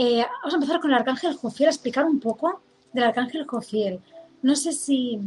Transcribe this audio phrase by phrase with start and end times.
[0.00, 2.60] Eh, vamos a empezar con el arcángel Jofiel, a explicar un poco
[2.92, 3.98] del arcángel Jofiel.
[4.42, 5.18] No sé si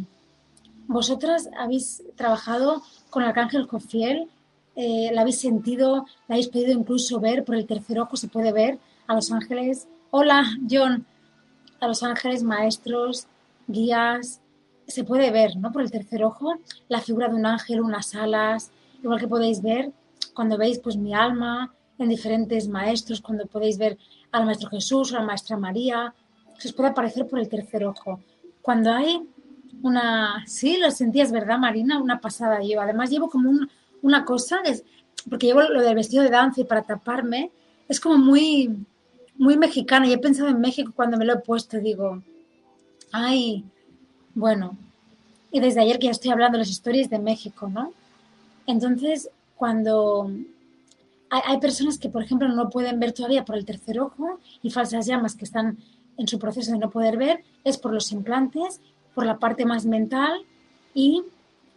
[0.88, 4.30] vosotras habéis trabajado con el arcángel Jofiel,
[4.78, 8.54] eh, la habéis sentido, la habéis podido incluso ver por el tercer ojo, se puede
[8.54, 9.90] ver a los ángeles.
[10.10, 11.06] Hola, John,
[11.82, 13.28] a los ángeles, maestros,
[13.68, 14.40] guías,
[14.88, 15.74] se puede ver, ¿no?
[15.74, 16.56] Por el tercer ojo,
[16.88, 18.72] la figura de un ángel, unas alas,
[19.04, 19.92] igual que podéis ver
[20.34, 23.98] cuando veis pues mi alma en diferentes maestros, cuando podéis ver
[24.32, 26.14] al maestro Jesús a la maestra María,
[26.58, 28.20] se os puede aparecer por el tercer ojo.
[28.62, 29.28] Cuando hay
[29.82, 32.02] una, sí, lo sentías, ¿verdad, Marina?
[32.02, 32.82] Una pasada yo.
[32.82, 33.52] Además llevo como
[34.02, 34.84] una cosa, es,
[35.30, 37.52] porque llevo lo del vestido de danza y para taparme,
[37.88, 38.86] es como muy,
[39.38, 40.08] muy mexicana.
[40.08, 42.22] Y he pensado en México cuando me lo he puesto, digo,
[43.12, 43.66] ay,
[44.34, 44.78] bueno,
[45.52, 47.92] y desde ayer que ya estoy hablando las historias de México, ¿no?
[48.68, 50.32] Entonces, cuando
[51.32, 55.06] hay, personas que, por ejemplo, no pueden ver todavía por el tercer ojo y falsas
[55.06, 55.78] llamas que están
[56.18, 58.82] en su proceso de no poder ver, es por los implantes,
[59.16, 60.42] por la parte más mental
[60.94, 61.24] y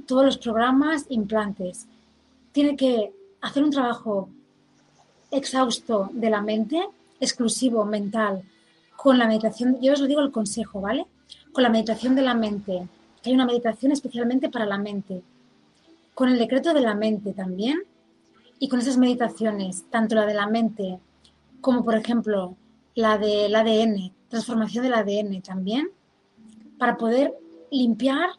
[0.06, 1.86] todos los programas implantes.
[2.52, 4.28] Tiene que hacer un trabajo
[5.30, 6.84] exhausto de la mente,
[7.20, 8.42] exclusivo mental,
[8.96, 9.78] con la meditación.
[9.80, 11.06] Yo os lo digo el consejo, ¿vale?
[11.54, 12.88] con la meditación de la mente,
[13.22, 15.22] que hay una meditación especialmente para la mente,
[16.12, 17.78] con el decreto de la mente también,
[18.58, 20.98] y con esas meditaciones, tanto la de la mente
[21.60, 22.56] como por ejemplo
[22.94, 25.88] la del ADN, transformación del ADN también,
[26.78, 27.34] para poder
[27.70, 28.30] limpiar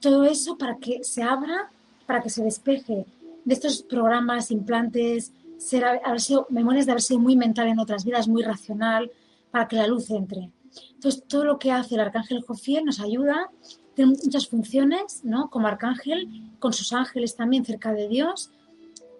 [0.00, 1.70] todo eso para que se abra,
[2.06, 3.06] para que se despeje
[3.44, 8.04] de estos programas, implantes, ser, haber sido, memorias de haber sido muy mental en otras
[8.04, 9.10] vidas, muy racional,
[9.50, 10.50] para que la luz entre.
[10.94, 13.50] Entonces, todo lo que hace el arcángel Jofiel nos ayuda,
[13.94, 15.50] tiene muchas funciones, ¿no?
[15.50, 18.50] Como arcángel, con sus ángeles también cerca de Dios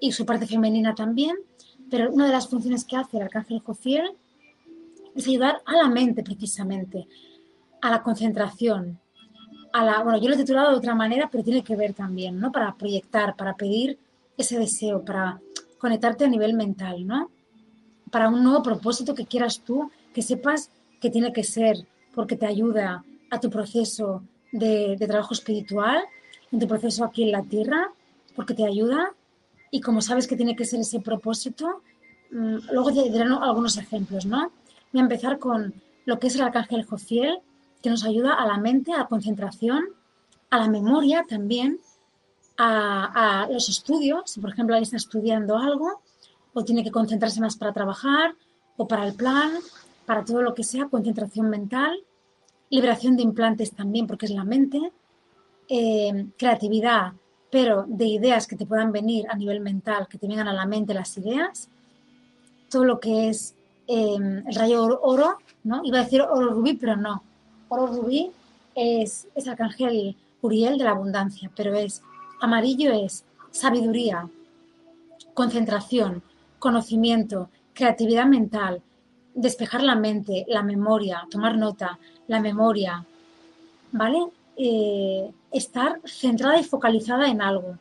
[0.02, 1.36] y su parte femenina también,
[1.88, 4.10] pero una de las funciones que hace el arcángel Jofiel
[5.14, 7.06] es ayudar a la mente precisamente,
[7.80, 8.98] a la concentración,
[9.72, 12.40] a la, bueno, yo lo he titulado de otra manera, pero tiene que ver también,
[12.40, 12.50] ¿no?
[12.50, 13.96] Para proyectar, para pedir
[14.36, 15.40] ese deseo, para
[15.78, 17.30] conectarte a nivel mental, ¿no?
[18.10, 21.76] Para un nuevo propósito que quieras tú, que sepas que tiene que ser
[22.12, 26.02] porque te ayuda a tu proceso de, trabajo espiritual,
[26.50, 27.92] en tu proceso aquí en la tierra,
[28.34, 29.14] porque te ayuda.
[29.74, 31.82] Y como sabes que tiene que ser ese propósito,
[32.30, 34.52] mm, luego te diré algunos ejemplos, ¿no?
[34.92, 35.74] Voy a empezar con
[36.04, 37.38] lo que es el arcángel Jofiel,
[37.82, 39.82] que nos ayuda a la mente, a la concentración,
[40.50, 41.80] a la memoria también,
[42.58, 44.38] a, los estudios.
[44.38, 46.02] Por ejemplo, alguien está estudiando algo,
[46.52, 48.34] o tiene que concentrarse más para trabajar,
[48.76, 49.52] o para el plan,
[50.04, 51.98] para todo lo que sea concentración mental,
[52.68, 54.92] liberación de implantes también, porque es la mente,
[55.68, 57.14] eh, creatividad,
[57.52, 60.64] pero de ideas que te puedan venir a nivel mental, que te vengan a la
[60.64, 61.68] mente las ideas,
[62.70, 63.54] todo lo que es
[63.86, 65.82] eh, el rayo oro, ¿no?
[65.84, 67.22] Iba a decir oro rubí, pero no.
[67.68, 68.30] Oro rubí
[68.74, 72.00] es, es arcángel Uriel de la abundancia, pero es
[72.40, 74.30] amarillo es sabiduría,
[75.34, 76.22] concentración,
[76.58, 78.80] conocimiento, creatividad mental,
[79.34, 81.98] despejar la mente, la memoria, tomar nota,
[82.28, 83.04] la memoria,
[83.92, 84.20] ¿vale?
[84.56, 87.78] Eh, estar centrada y focalizada en algo.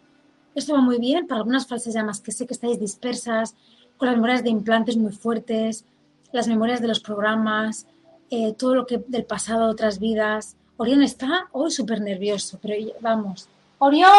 [0.55, 3.55] Esto va muy bien para algunas falsas llamas que sé que estáis dispersas,
[3.97, 5.85] con las memorias de implantes muy fuertes,
[6.31, 7.87] las memorias de los programas,
[8.29, 10.55] eh, todo lo que del pasado, otras vidas.
[10.77, 13.47] Orión está hoy súper nervioso, pero vamos.
[13.79, 14.09] Orión,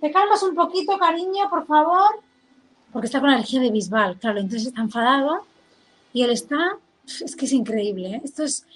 [0.00, 2.20] ¿te calmas un poquito, cariño, por favor?
[2.92, 5.44] Porque está con la energía de Bisbal, claro, entonces está enfadado
[6.12, 8.16] y él está, es que es increíble.
[8.16, 8.20] ¿eh?
[8.24, 8.66] Esto es,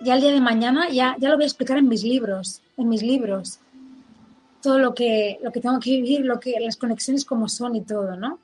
[0.00, 2.88] ya el día de mañana, ya, ya lo voy a explicar en mis libros, en
[2.88, 3.58] mis libros.
[4.62, 7.82] Todo lo que, lo que tengo que vivir, lo que, las conexiones como son y
[7.82, 8.38] todo, ¿no?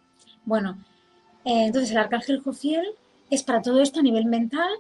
[0.45, 0.79] Bueno,
[1.45, 2.87] eh, entonces el arcángel Jofiel
[3.31, 4.71] es para todo esto a nivel mental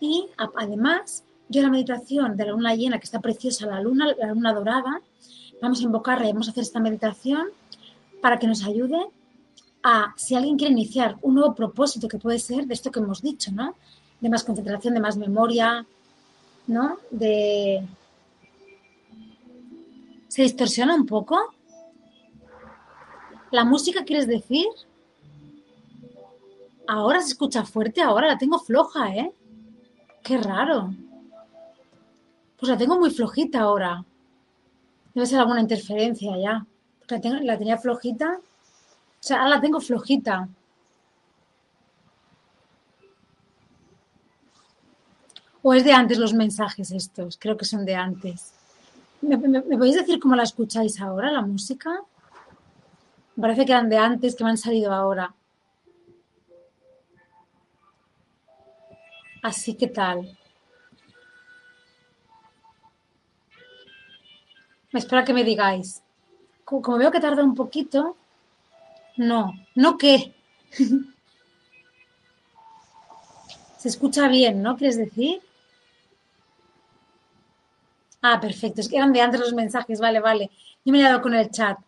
[0.00, 0.26] y
[0.56, 4.52] además yo la meditación de la luna llena, que está preciosa, la luna, la luna
[4.52, 5.00] dorada,
[5.62, 7.46] vamos a invocarla y vamos a hacer esta meditación
[8.20, 8.98] para que nos ayude
[9.82, 13.22] a si alguien quiere iniciar un nuevo propósito que puede ser de esto que hemos
[13.22, 13.74] dicho, ¿no?
[14.20, 15.86] De más concentración, de más memoria,
[16.68, 16.98] ¿no?
[17.10, 17.84] De...
[20.28, 21.36] ¿Se distorsiona un poco?
[23.50, 24.66] ¿La música quieres decir?
[26.86, 29.32] Ahora se escucha fuerte, ahora la tengo floja, ¿eh?
[30.22, 30.94] Qué raro.
[32.56, 34.04] Pues la tengo muy flojita ahora.
[35.12, 36.66] Debe ser alguna interferencia ya.
[37.08, 38.40] La, la tenía flojita
[39.18, 40.48] o sea, ahora la tengo flojita.
[45.68, 47.36] ¿O es de antes los mensajes estos?
[47.36, 48.54] Creo que son de antes.
[49.20, 51.90] ¿Me, podéis decir cómo la escucháis ahora, la música?
[53.38, 55.34] Parece que eran de antes, que me han salido ahora.
[59.42, 60.38] Así que tal.
[64.90, 66.02] Me espera que me digáis.
[66.64, 68.16] Como, veo que tarda un poquito,
[69.18, 70.34] no, no qué.
[73.76, 74.74] Se escucha bien, ¿no?
[74.74, 75.42] ¿Quieres decir?
[78.22, 78.80] Ah, perfecto.
[78.80, 80.00] Es que eran de antes los mensajes.
[80.00, 80.50] Vale, vale.
[80.84, 81.78] Yo me he dado con el chat.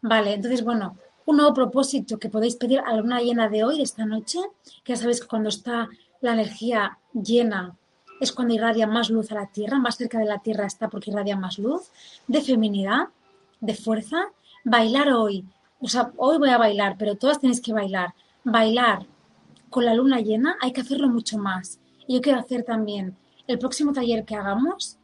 [0.00, 0.96] Vale, entonces, bueno,
[1.26, 4.38] un nuevo propósito que podéis pedir a la luna llena de hoy, de esta noche,
[4.84, 5.88] que ya sabéis que cuando está
[6.20, 7.76] la energía llena
[8.20, 11.10] es cuando irradia más luz a la Tierra, más cerca de la Tierra está porque
[11.10, 11.90] irradia más luz,
[12.26, 13.08] de feminidad,
[13.60, 14.30] de fuerza.
[14.64, 15.44] Bailar hoy,
[15.80, 18.14] o sea, hoy voy a bailar, pero todas tenéis que bailar.
[18.44, 19.06] Bailar
[19.70, 21.78] con la luna llena hay que hacerlo mucho más.
[22.06, 24.97] Y yo quiero hacer también, el próximo taller que hagamos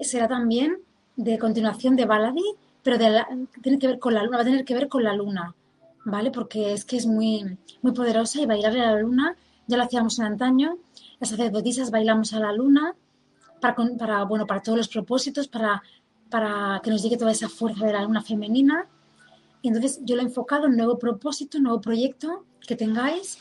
[0.00, 0.78] será también
[1.16, 2.44] de continuación de Baladi,
[2.82, 2.98] pero
[3.62, 5.54] tiene que ver con la luna, va a tener que ver con la luna,
[6.04, 6.30] ¿vale?
[6.30, 10.18] Porque es que es muy, muy poderosa y bailarle a la luna, ya lo hacíamos
[10.18, 10.78] en antaño,
[11.18, 12.94] las sacerdotisas bailamos a la luna
[13.60, 15.82] para, para, bueno, para todos los propósitos, para,
[16.30, 18.86] para que nos llegue toda esa fuerza de la luna femenina.
[19.62, 23.38] Y entonces yo lo he enfocado en nuevo propósito, nuevo proyecto que tengáis,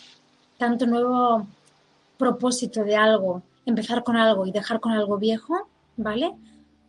[0.58, 1.46] tanto nuevo
[2.18, 6.34] propósito de algo, empezar con algo y dejar con algo viejo, ¿vale?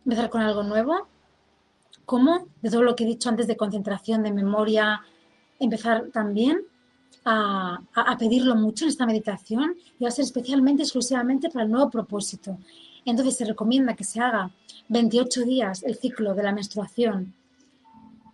[0.05, 1.07] Empezar con algo nuevo,
[2.05, 5.01] como de todo lo que he dicho antes de concentración, de memoria,
[5.59, 6.61] empezar también
[7.25, 7.81] a,
[8.17, 12.57] pedirlo mucho en esta meditación y va a ser especialmente, exclusivamente para el nuevo propósito.
[13.03, 14.51] Entonces se recomienda que se haga
[14.87, 17.33] 28 días el ciclo de la menstruación.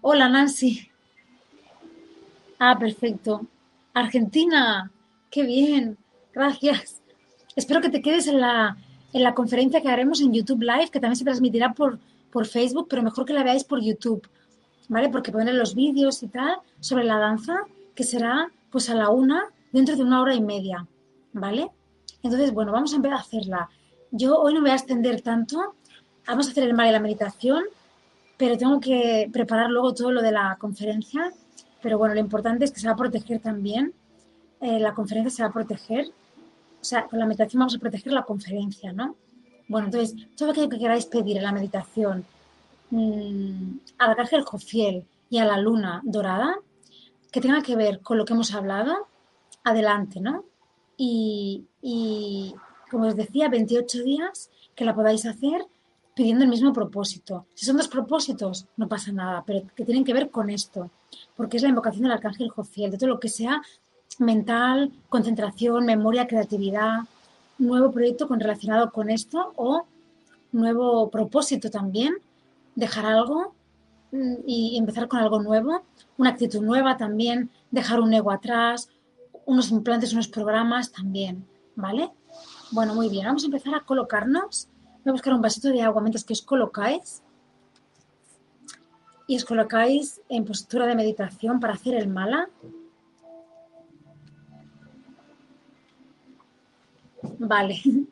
[0.01, 0.89] Hola Nancy.
[2.59, 3.47] Ah, perfecto.
[3.93, 4.91] Argentina.
[5.31, 5.97] Qué bien.
[6.31, 7.01] Gracias.
[7.55, 8.77] Espero que te quedes en la,
[9.13, 11.99] en la conferencia que haremos en YouTube Live, que también se transmitirá por,
[12.31, 14.27] por Facebook, pero mejor que la veáis por YouTube,
[14.89, 15.09] ¿vale?
[15.09, 17.65] Porque poner los vídeos y tal sobre la danza,
[17.95, 20.87] que será pues a la una, dentro de una hora y media,
[21.31, 21.69] ¿vale?
[22.23, 23.69] Entonces, bueno, vamos a empezar a hacerla.
[24.11, 25.75] Yo hoy no voy a extender tanto,
[26.27, 27.63] vamos a hacer el mal de la meditación,
[28.37, 31.31] pero tengo que preparar luego todo lo de la conferencia.
[31.81, 33.93] Pero bueno, lo importante es que se va a proteger también,
[34.61, 36.07] eh, la conferencia se va a proteger,
[36.83, 39.15] o sea, con la meditación vamos a proteger la conferencia, ¿no?
[39.69, 42.25] Bueno, entonces, todo aquello que queráis pedir en la meditación
[42.89, 46.59] mmm, al arcángel Jofiel y a la luna dorada,
[47.31, 49.07] que tenga que ver con lo que hemos hablado,
[49.63, 50.43] adelante, ¿no?
[50.97, 51.63] Y,
[52.91, 55.65] como os decía, 28 días que la podáis hacer
[56.13, 57.45] pidiendo el mismo propósito.
[57.53, 60.91] Si son dos propósitos, no pasa nada, pero que tienen que ver con esto,
[61.37, 63.61] porque es la invocación del arcángel Jofiel, de todo lo que sea
[64.19, 67.01] mental, concentración, memoria, creatividad,
[67.57, 69.85] nuevo proyecto con, relacionado con esto o
[70.51, 72.15] nuevo propósito también,
[72.75, 73.53] dejar algo
[74.11, 75.83] mm, y empezar con algo nuevo
[76.17, 78.89] una actitud nueva también, dejar un ego atrás,
[79.45, 81.45] unos implantes, unos programas también,
[81.75, 82.11] ¿vale?
[82.71, 84.67] Bueno, muy bien, vamos a empezar a colocarnos.
[85.03, 87.21] Voy a buscar un vasito de agua mientras que os colocáis.
[89.27, 92.49] Y os colocáis en postura de meditación para hacer el mala.
[97.39, 97.81] Vale.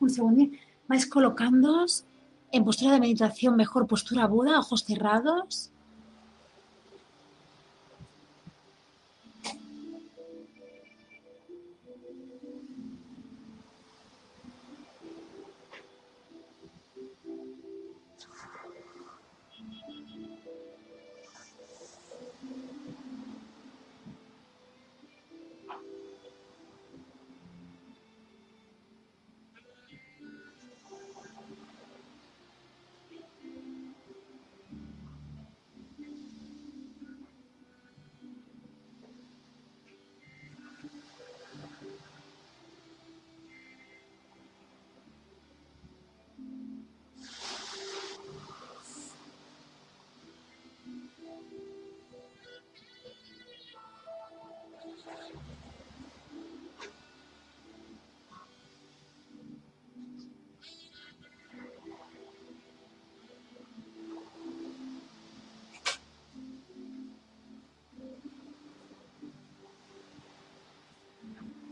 [0.00, 0.46] Un segundo.
[0.86, 2.04] Vais colocándoos
[2.52, 5.72] en postura de meditación, mejor postura Buda, ojos cerrados.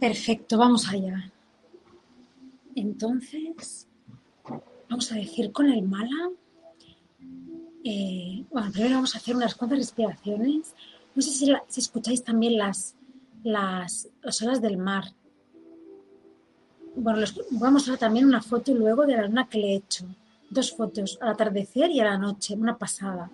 [0.02, 1.30] Perfecto, vamos allá.
[2.74, 3.86] Entonces,
[4.90, 6.28] vamos a decir con el mala.
[7.84, 10.74] Eh, bueno, primero vamos a hacer unas cuantas respiraciones.
[11.14, 12.96] No sé si, escucháis también las,
[13.44, 14.08] las,
[14.42, 15.04] olas del mar.
[16.96, 20.04] Bueno, voy a mostrar también una foto luego de la luna que le he hecho.
[20.50, 23.30] Dos fotos, al atardecer y a la noche, una pasada.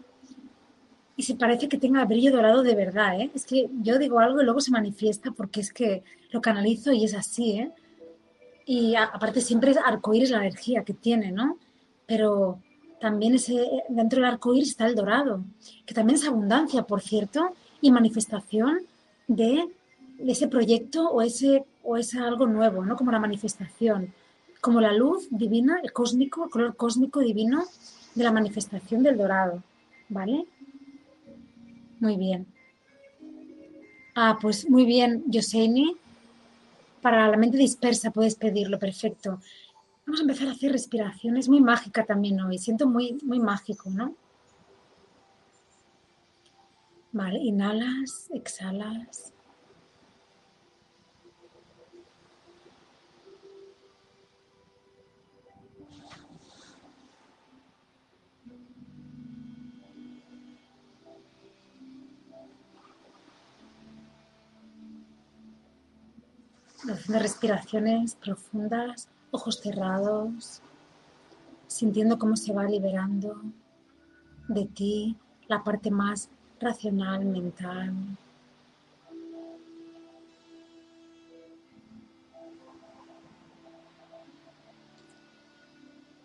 [1.18, 3.28] Y se parece que tenga brillo dorado de verdad, ¿eh?
[3.34, 7.04] Es que yo digo algo y luego se manifiesta porque es que lo canalizo y
[7.04, 7.72] es así, ¿eh?
[8.64, 11.58] Y aparte siempre es arcoíris la energía que tiene, ¿no?
[12.06, 12.60] Pero
[13.00, 15.42] también ese, dentro del arcoíris está el dorado,
[15.84, 18.82] que también es abundancia, por cierto, y manifestación
[19.26, 19.68] de,
[20.24, 22.94] ese proyecto o ese, o ese algo nuevo, ¿no?
[22.94, 24.14] Como la manifestación,
[24.60, 27.64] como la luz divina, el cósmico, el color cósmico divino
[28.14, 29.64] de la manifestación del dorado,
[30.08, 30.46] ¿vale?
[32.00, 32.46] Muy bien.
[34.14, 35.96] Ah, pues muy bien, Yoseini.
[37.02, 39.40] Para la mente dispersa puedes pedirlo, perfecto.
[40.06, 42.58] Vamos a empezar a hacer respiraciones muy mágica también hoy.
[42.58, 44.14] Siento muy, muy mágico, ¿no?
[47.12, 49.32] Vale, inhalas, exhalas.
[66.92, 70.62] Haciendo respiraciones profundas, ojos cerrados,
[71.66, 73.40] sintiendo cómo se va liberando
[74.48, 75.16] de ti
[75.46, 76.30] la parte más
[76.60, 77.94] racional, mental.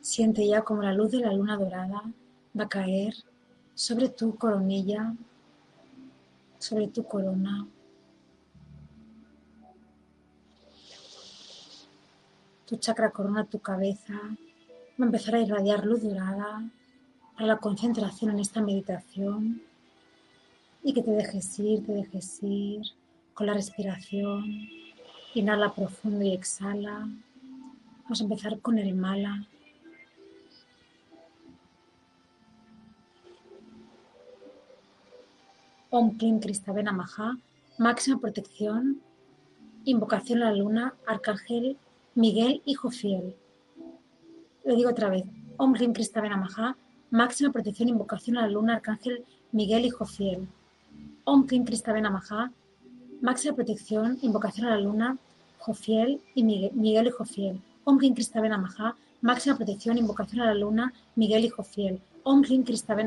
[0.01, 2.03] Siente ya como la luz de la luna dorada
[2.57, 3.13] va a caer
[3.73, 5.15] sobre tu coronilla,
[6.59, 7.65] sobre tu corona.
[12.73, 14.17] Tu chakra corona tu cabeza,
[14.97, 16.63] va a empezar a irradiar luz dorada
[17.35, 19.61] para la concentración en esta meditación
[20.81, 22.81] y que te dejes ir, te dejes ir
[23.35, 24.43] con la respiración.
[25.35, 27.07] Inhala profundo y exhala.
[28.05, 29.47] Vamos a empezar con el mala.
[35.91, 36.39] Om Klim
[37.77, 38.99] máxima protección,
[39.85, 41.77] invocación a la luna, arcángel
[42.15, 43.35] Miguel, hijo fiel.
[44.63, 45.23] Lo digo otra vez.
[45.57, 45.93] Om Rim
[46.37, 46.77] Maha,
[47.09, 50.47] máxima protección e invocación a la luna, arcángel Miguel, hijo fiel.
[51.23, 51.65] Om Klim
[52.11, 52.51] Maha,
[53.19, 55.17] máxima protección, invocación a la luna,
[55.73, 57.59] fiel y Miguel, hijo fiel.
[57.83, 58.13] Om Klim
[58.61, 61.99] Maha, máxima protección, invocación a la luna, Miguel, hijo fiel.
[62.21, 62.63] Om Klim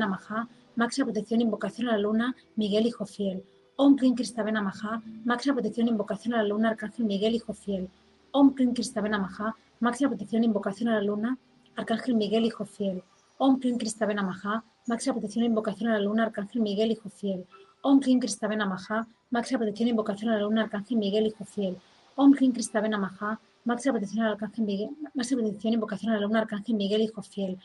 [0.09, 3.41] Maha, máxima protección, invocación a la luna, Miguel, hijo fiel.
[3.77, 4.15] Om Klim
[4.63, 7.89] Maha, máxima protección, invocación a la luna, arcángel Miguel, hijo fiel.
[8.39, 11.39] Om Klim Kristavena Maha, máxima protección invocación a la luna,
[11.75, 13.01] Arcángel Miguel, hijo fiel.
[13.39, 17.47] Om Klim Kristavena Maha, máxima protección invocación a la luna, Arcángel Miguel, hijo fiel.
[17.81, 21.77] Om Klim Kristavena Maha, máxima protección invocación a la luna, Arcángel Miguel, hijo fiel.
[22.15, 26.39] Om Klim Kristavena Maha, máxima protección al Arcángel Miguel, máxima protección invocación a la luna,
[26.41, 27.57] Arcángel Miguel, hijo fiel.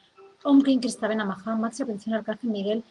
[0.43, 2.83] Om Klim Kristavena Maha, máxima protección Arcángel Miguel,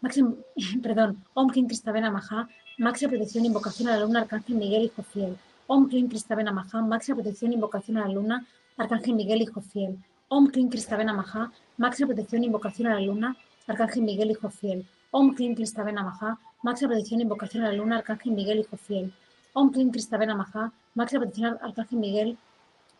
[0.00, 0.34] máxima,
[0.82, 5.04] perdón, Om Klim Kristavena Maha, máxima protección e invocación a la luna, Arcángel Miguel, hijo
[5.04, 5.38] fiel.
[5.70, 8.46] Om Klim Kristavena Maha, máxima protección, invocación a la luna,
[8.78, 9.98] Arcángel Miguel, hijo fiel.
[10.28, 14.86] Om Klim Kristavena Maha, máxima protección, invocación a la luna, Arcángel Miguel, hijo fiel.
[15.10, 19.12] Om Klim Kristavena Maha, máxima protección, invocación a la luna, Arcángel Miguel, hijo fiel.
[19.52, 22.38] Om Klim Kristavena Maha, máxima protección, Arcángel Miguel,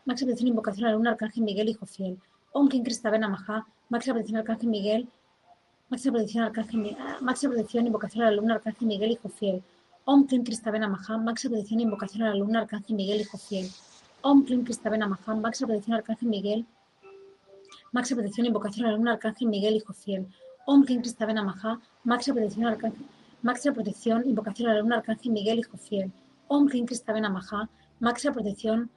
[0.05, 2.19] máxima protección, invocación a la luna, Arcángel Miguel, hijo fiel.
[2.53, 5.09] Om Klim Kristavena Maha, máxima protección, Arcángel Miguel,
[5.89, 9.63] máxima protección, Arcángel, máxima protección, invocación a la luna, Arcángel Miguel, hijo fiel.
[10.13, 13.67] Om Klim Kristavena Maha, máxima protección e invocación a la luna, Arcángel Miguel, hijo fiel.
[14.23, 16.65] Om Klim Kristavena Maha, máxima protección Arcángel Miguel,
[17.93, 20.27] máxima protección e invocación a la luna, Arcángel Miguel, hijo fiel.
[20.65, 23.05] Om Klim Kristavena Maha, máxima protección Arcángel,
[23.43, 26.11] máxima protección, invocación a la luna, Arcángel Miguel, hijo fiel.
[26.49, 27.69] Om Klim Kristavena Maha,
[28.33, 28.91] protección,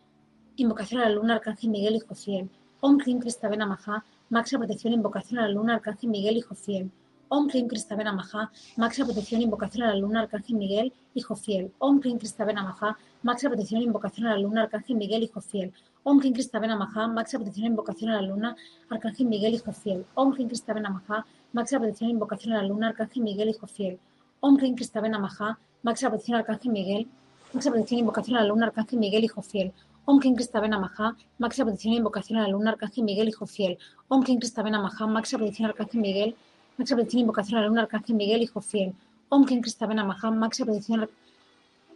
[0.55, 2.49] invocación a la luna, Arcángel Miguel, hijo fiel.
[2.79, 6.89] Om Klim Kristavena Maha, protección, invocación a la luna, Arcángel Miguel, hijo fiel.
[7.33, 11.71] Om Klim Kristavena Maha, máxima protección, invocación a la luna, Arcángel Miguel, hijo fiel.
[11.79, 15.71] Om Klim Kristavena Maha, máxima protección, invocación a la luna, Arcángel Miguel, hijo fiel.
[16.03, 18.57] Om Klim Kristavena Maha, máxima protección, invocación a la luna,
[18.89, 20.05] Arcángel Miguel, hijo fiel.
[20.13, 23.97] Om Klim Kristavena Maha, máxima protección, invocación a la luna, Arcángel Miguel, hijo fiel.
[24.41, 27.07] Om Klim Kristavena Maha, máxima protección, Arcángel Miguel,
[27.53, 29.71] máxima protección, invocación a la luna, Arcángel Miguel, hijo fiel.
[30.03, 33.77] Om Klim Kristavena Maha, máxima protección, invocación a la luna, Arcángel Miguel, hijo fiel.
[34.09, 36.35] Om Klim Kristavena Maha, máxima protección, Arcángel Miguel,
[36.77, 38.93] Maxia protección, invocación a la luna, arcángel Miguel, hijo fiel.
[39.29, 41.07] Om Klim Kristavena Maha, maxia protección,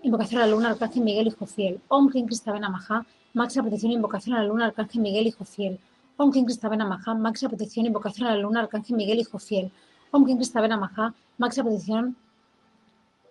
[0.04, 1.80] invocación a la luna, arcángel Miguel, hijo fiel.
[1.88, 5.80] Om Klim Kristavena Maha, maxia protección, invocación a la luna, arcángel Miguel, hijo fiel.
[6.18, 9.72] Om Klim Kristavena Maha, maxia protección, invocación a la luna, arcángel Miguel, hijo fiel.
[10.12, 12.16] Om Klim Kristavena Maha, maxia protección,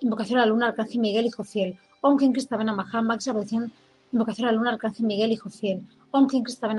[0.01, 1.79] invocación a la luna, arcángel Miguel, hijo fiel.
[2.01, 3.73] Om Klim Kristavena Maha, maxia protección,
[4.13, 5.87] invocación a la luna, arcángel Miguel, hijo fiel.
[6.11, 6.27] Om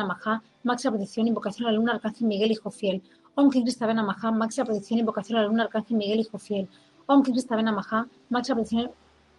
[0.07, 3.01] Maha, maxia protección, invocación a la luna, arcángel Miguel, hijo fiel.
[3.37, 6.69] Om Krista Namaha, máxima protección, invocación a la luna, arcángel Miguel, hijo fiel.
[7.05, 8.91] Om Krista Namaha, máxima protección,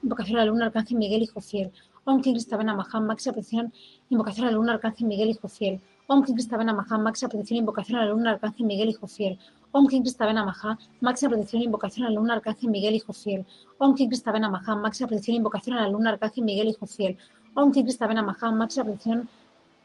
[0.02, 1.72] invocación a la luna, arcángel Miguel, hijo fiel.
[2.04, 3.72] Om Krista Namaha, máxima protección,
[4.10, 5.80] invocación a la luna, arcángel Miguel, hijo fiel.
[6.08, 9.38] Om Krista Namaha, máxima protección, invocación a la luna, arcángel Miguel, hijo fiel.
[9.72, 13.46] Om Krista Namaha, máxima protección, invocación a la luna, arcángel Miguel, hijo fiel.
[13.78, 17.16] Om Krista Namaha, máxima protección, invocación a la luna, arcángel Miguel, hijo fiel.
[17.54, 19.28] Om Krista Namaha, máxima protección,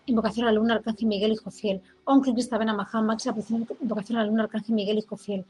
[0.07, 1.81] Invocación a la luna, Arcángel Miguel, Hijo Fiel.
[2.05, 5.45] Om Kim Krista Maha, máxima protección, invocación a la luna, Arcángel Miguel, Hijo Fiel.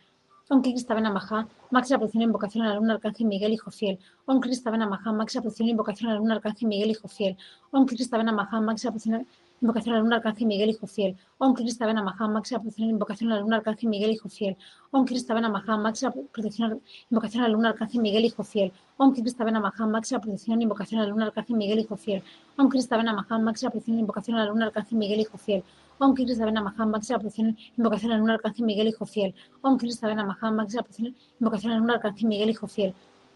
[0.49, 3.97] Om Kim Krista Maha, máxima protección, invocación a la luna, Arcángel Miguel, Hijo Fiel.
[4.25, 7.37] Om Krista Maha, máxima protección, invocación a la luna, Arcángel Miguel, Hijo Fiel.
[7.71, 9.25] Om Krista Maha, máxima protección,
[9.61, 11.17] invocación a la luna, Arcángel Miguel, Hijo Fiel.
[11.37, 14.57] Om Krista Maha, máxima protección, invocación a la luna, Arcángel Miguel, Hijo Fiel.
[14.91, 18.73] Om Krista Maha, máxima protección, invocación a la luna, Arcángel Miguel, Hijo Fiel.
[18.97, 22.23] Om Krista Maha, máxima protección, invocación a la luna, Arcángel Miguel, Hijo Fiel.
[22.57, 25.63] Om Krista Maha, máxima protección, invocación a la luna, Arcángel Miguel, Hijo Fiel.
[25.99, 29.35] Om Krista Maha, máxima protección, invocación a la luna, Arcángel Miguel, Hijo Fiel.
[29.61, 32.93] Om Krista Maha, máxima protección, invocación a la luna, Arcángel Miguel, Hijo Fiel.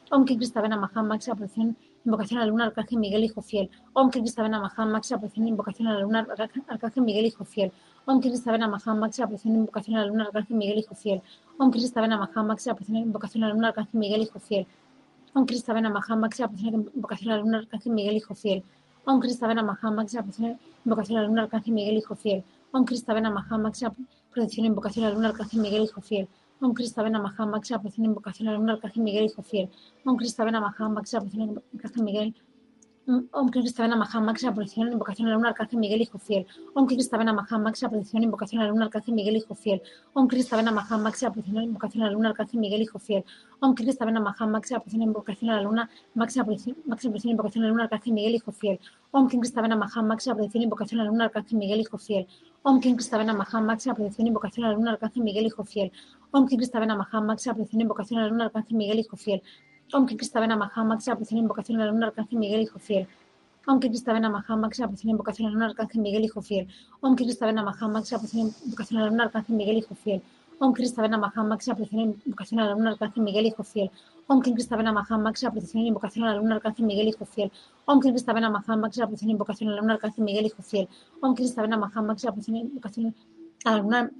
[0.10, 3.70] Om Krista Maha, máxima protección, invocación a la luna, Arcángel Miguel, Hijo Fiel.
[3.94, 6.28] Om Krista Maha, máxima protección, invocación a la luna,
[6.68, 7.72] Arcángel Miguel, Hijo Fiel.
[8.06, 11.22] Om Krista Maha, máxima protección, invocación a la luna, Arcángel Miguel, Hijo Fiel.
[11.58, 14.68] Om Krista Maha, máxima protección, invocación a la luna, Arcángel Miguel, Hijo Fiel.
[15.34, 18.64] Om Krista Maha, máxima protección, invocación a la luna, Arcángel Miguel, Hijo Fiel.
[19.06, 22.44] Om Krista Maha, máxima protección, invocación a la luna, Arcángel Miguel, Hijo Fiel.
[22.72, 23.96] Om Krista Maha, máxima
[24.32, 26.28] protección, invocación a la luna, Arcángel Miguel, Hijo Fiel.
[26.62, 29.70] Om Krista Maha, máxima protección, invocación a la luna, Arcángel Miguel, Hijo Fiel.
[30.06, 32.36] Om Krista Maha, máxima protección, Arcángel Miguel,
[33.08, 36.48] Om Krista Maha, máxima protección, invocación a la luna, Arcángel Miguel, Hijo Fiel.
[36.74, 39.80] Om Krista Maha, máxima protección, invocación a la luna, Arcángel Miguel, Hijo Fiel.
[40.14, 43.24] Om Krista Maha, máxima protección, invocación a la luna, Arcángel Miguel, Hijo Fiel.
[43.60, 47.84] Om Krista Maha, máxima protección, invocación a la luna, máxima protección, invocación a la luna,
[47.84, 48.80] Arcángel Miguel, Hijo Fiel.
[49.12, 52.26] Om Krista Maha, máxima protección, invocación a la luna, Arcángel Miguel, Hijo Fiel.
[52.64, 55.92] Om Krista Maha, máxima protección, invocación a la luna, Arcángel Miguel, Hijo Fiel.
[56.32, 59.44] Om Krista Maha, máxima protección, invocación a la luna, Arcángel Miguel, Hijo Fiel.
[59.94, 63.08] Om Krista Maha, máxima protección, invocación a la luna, Arcángel Miguel, Hijo Fiel.
[63.68, 66.68] Om Krista Maha, máxima protección, invocación a la luna, Arcángel Miguel, Hijo Fiel.
[67.02, 70.22] Om Krista Maha, máxima protección, invocación a la luna, Arcángel Miguel, Hijo Fiel.
[70.58, 73.92] Om Krista Maha, máxima protección, invocación a la luna, Arcángel Miguel, Hijo Fiel.
[74.28, 77.52] Om Krista Maha, máxima protección, invocación a la luna, Arcángel Miguel, Hijo Fiel.
[77.86, 80.90] Om Krista Maha, máxima protección, invocación a la luna, Arcángel Miguel, Hijo Fiel.
[81.22, 83.16] Om Krista Maha, máxima protección, invocación
[83.66, 84.12] a la luna,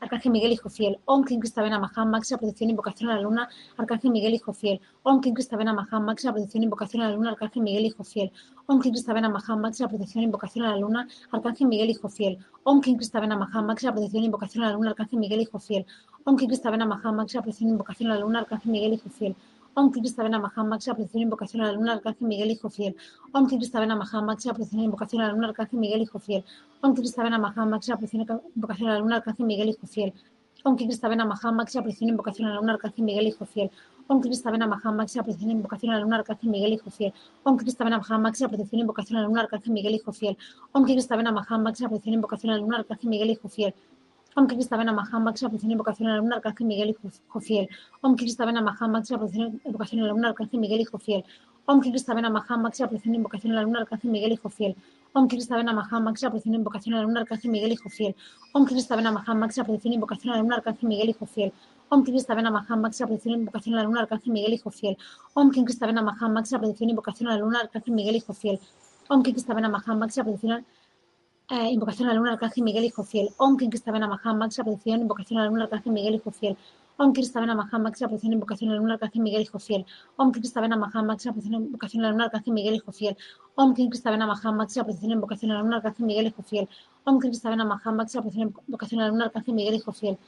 [0.00, 0.98] Arcángel Miguel, Hijo Fiel.
[1.04, 4.80] Om Kim Krista Maha, máxima protección, invocación a la luna, Arcángel Miguel, Hijo Fiel.
[5.02, 8.32] Om Kim Krista Maha, máxima protección, invocación a la luna, Arcángel Miguel, Hijo Fiel.
[8.66, 12.38] Om Kim Krista Maha, máxima protección, invocación a la luna, Arcángel Miguel, Hijo Fiel.
[12.64, 15.86] Om Kim Krista Maha, máxima protección, invocación a la luna, Arcángel Miguel, Hijo Fiel.
[16.24, 19.36] Om Kim Krista Maha, máxima protección, invocación a la luna, Arcángel Miguel, Hijo Fiel.
[19.74, 22.94] Om Krista Maha, máxima protección, invocación a la luna, Arcángel Miguel, Hijo Fiel.
[23.32, 26.44] Om Krista Maha, máxima protección, invocación a la luna, Arcángel Miguel, Hijo Fiel.
[26.82, 30.12] Om Krista Maha, máxima protección, invocación a la luna, Arcángel Miguel, Hijo Fiel.
[30.62, 33.70] Om Krista Maha, máxima protección, invocación a la luna, Arcángel Miguel, Hijo Fiel.
[34.08, 37.14] Om Krista Maha, máxima protección, invocación a la luna, Arcángel Miguel, Hijo Fiel.
[37.44, 40.36] Om Krista Maha, máxima protección, invocación a la luna, Arcángel Miguel, Hijo Fiel.
[40.72, 43.74] Om Krista Maha, máxima protección, invocación a la luna, Arcángel Miguel, Hijo Fiel.
[44.34, 47.68] Om Krista Maha, máxima protección, invocación a la luna, Arcángel Miguel, Hijo Fiel.
[48.00, 51.22] Om Krista Maha, máxima protección, invocación a la luna, Arcángel Miguel, Hijo Fiel.
[51.66, 54.74] Om Krista Maha, máxima protección, invocación a la luna, Arcángel Miguel, Hijo Fiel.
[55.12, 58.14] Om Krista Maha, máxima protección, invocación a la luna, Arcángel Miguel, Hijo Fiel.
[58.54, 61.52] Om Krista Maha, máxima protección, invocación a la luna, Arcángel Miguel, Hijo Fiel.
[61.90, 64.96] Om Krista Maha, máxima protección, invocación a la luna, Arcángel Miguel, Hijo Fiel.
[65.34, 68.58] Om Krista Maha, máxima protección, invocación a la luna, Arcángel Miguel, Hijo Fiel.
[69.08, 70.64] Om Krista Maha, máxima protección,
[71.52, 73.28] eh, invocación a la luna, Arcángel Miguel, Hijo Fiel.
[73.36, 76.56] Om Krista Maha, máxima protección, invocación a la luna, Arcángel Miguel, Hijo Fiel.
[76.96, 79.84] Om Krista Maha, máxima protección, invocación a la luna, Arcángel Miguel, Hijo Fiel.
[80.16, 83.18] Om Krista Maha, máxima protección, invocación a la luna, Arcángel Miguel, Hijo Fiel.
[83.54, 86.68] Om Krista Maha, máxima protección, invocación a la luna, Arcángel Miguel, Hijo Fiel.
[87.04, 90.18] Om Krista Maha, máxima protección, invocación a la luna, Arcángel Miguel, Hijo Fiel.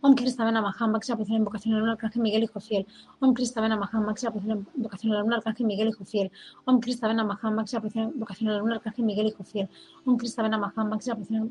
[0.00, 2.86] Om Krista Maha, máxima protección, invocación a la luna, Arcángel Miguel, Hijo Fiel.
[3.18, 6.30] Om Krista Maha, máxima protección, invocación a la luna, Arcángel Miguel, Hijo Fiel.
[6.64, 9.68] Om Krista Maha, máxima protección, invocación a la luna, Arcángel Miguel, Hijo Fiel.
[9.72, 11.50] Om Krista Maha, máxima protección,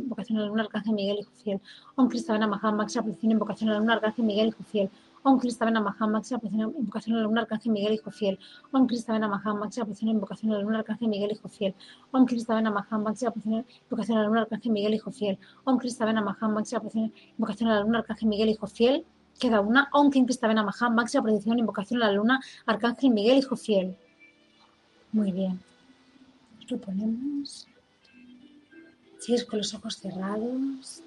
[0.00, 1.60] invocación a la luna, Arcángel Miguel, Hijo Fiel.
[1.96, 2.08] Om
[4.24, 4.90] Miguel, Miguel, Hijo Fiel.
[5.26, 8.38] Om Krista Maha, protección, invocación a la luna, Arcángel Miguel, Hijo Fiel.
[8.72, 11.74] Om Krista Maha, protección, invocación a la luna, Arcángel Miguel, Hijo Fiel.
[12.12, 15.38] Om Krista Maha, protección, invocación a la luna, Arcángel Miguel, Hijo Fiel.
[15.64, 19.06] Om Krista Maha, protección, invocación a la luna, Arcángel Miguel, Hijo Fiel.
[19.40, 19.88] Queda una.
[19.92, 23.96] Om Kim Krista Maha, protección, invocación a la luna, Arcángel Miguel, Hijo Fiel.
[25.10, 25.58] Muy bien.
[26.68, 27.66] Lo ponemos.
[29.20, 31.02] Sigues con los ojos cerrados.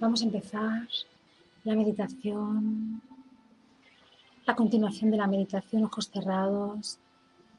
[0.00, 0.88] Vamos a empezar
[1.62, 3.02] la meditación.
[4.46, 6.98] La continuación de la meditación, ojos cerrados.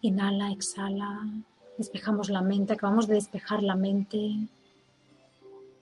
[0.02, 1.20] Inhala, exhala.
[1.78, 4.48] Despejamos la mente, acabamos de despejar la mente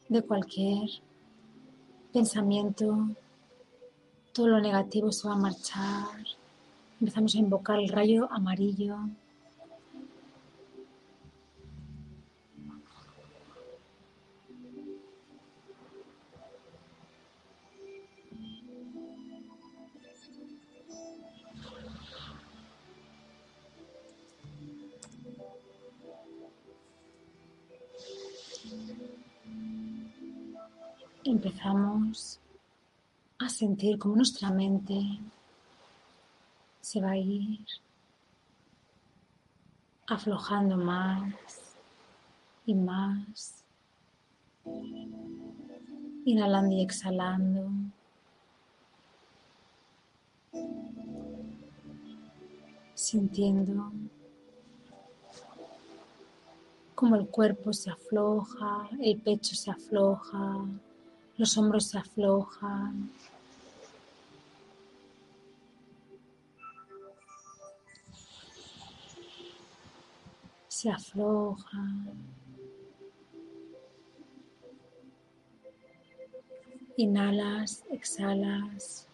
[0.09, 0.89] de cualquier
[2.11, 3.07] pensamiento.
[4.33, 6.25] Todo lo negativo se va a marchar.
[6.99, 8.97] Empezamos a invocar el rayo amarillo.
[31.39, 32.37] Empezamos
[33.37, 34.99] a sentir como nuestra mente
[36.81, 37.65] se va a ir
[40.05, 41.33] aflojando más
[42.65, 43.63] y más,
[46.25, 47.69] inhalando y exhalando.
[52.95, 53.93] Sintiendo
[56.95, 60.65] como el cuerpo se afloja, el pecho se afloja,
[61.39, 63.09] los hombros se aflojan.
[70.67, 72.11] Se aflojan.
[76.97, 79.07] Inhalas, exhalas.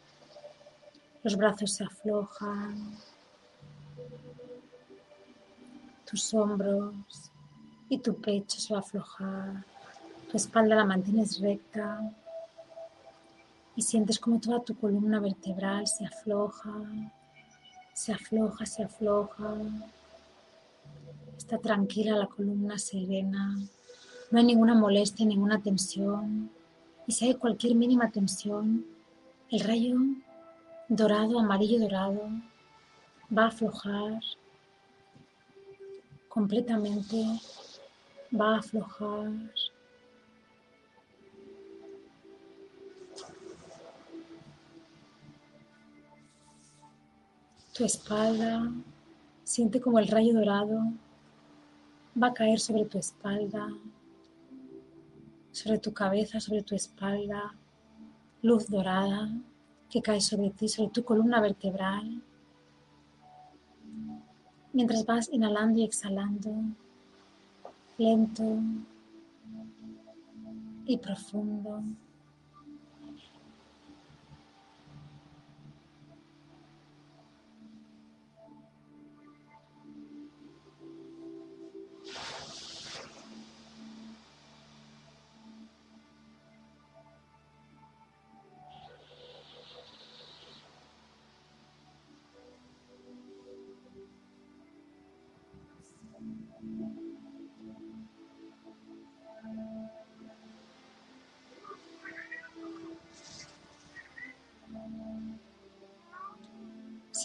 [1.22, 2.98] Los brazos se aflojan.
[6.10, 7.32] Tus hombros
[7.88, 9.75] y tu pecho se va a aflojar
[10.36, 12.12] tu espalda la mantienes recta
[13.74, 16.74] y sientes como toda tu columna vertebral se afloja,
[17.94, 19.56] se afloja, se afloja.
[21.38, 23.58] Está tranquila la columna serena,
[24.30, 26.50] no hay ninguna molestia, ninguna tensión.
[27.08, 28.86] Y si hay cualquier mínima tensión,
[29.50, 29.96] el rayo
[30.90, 32.24] dorado, amarillo dorado,
[33.32, 34.20] va a aflojar
[36.28, 37.24] completamente,
[38.38, 39.32] va a aflojar
[47.76, 48.72] tu espalda,
[49.44, 50.94] siente como el rayo dorado
[52.16, 53.68] va a caer sobre tu espalda,
[55.52, 57.54] sobre tu cabeza, sobre tu espalda,
[58.42, 59.30] luz dorada
[59.90, 62.24] que cae sobre ti, sobre tu columna vertebral,
[64.72, 66.52] mientras vas inhalando y exhalando,
[67.98, 68.58] lento
[70.86, 71.84] y profundo.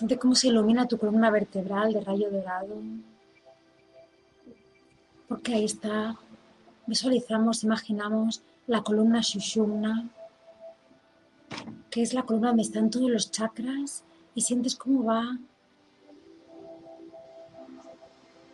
[0.01, 2.75] Siente cómo se ilumina tu columna vertebral de rayo dorado.
[5.29, 6.17] Porque ahí está,
[6.87, 10.09] visualizamos, imaginamos la columna Shushumna,
[11.91, 14.03] que es la columna donde están todos los chakras,
[14.35, 15.39] y sientes cómo va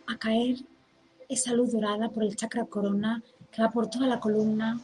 [0.05, 0.57] a caer
[1.29, 4.81] esa luz dorada por el chakra corona que va por toda la columna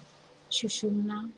[0.50, 1.30] Shushumna.